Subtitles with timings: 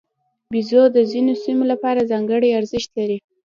[0.51, 3.17] بیزو د ځینو سیمو لپاره ځانګړی ارزښت لري.